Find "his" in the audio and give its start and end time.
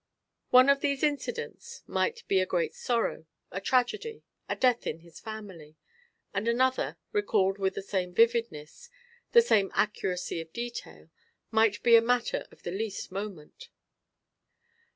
5.01-5.19